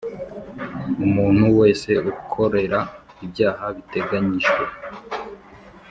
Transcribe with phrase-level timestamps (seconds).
[1.05, 2.79] Umuntu wese ukorera
[3.25, 4.63] ibyaha biteganyijwe